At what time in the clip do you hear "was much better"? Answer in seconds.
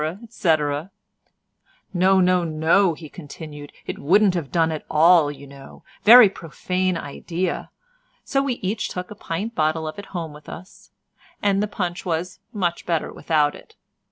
12.03-13.13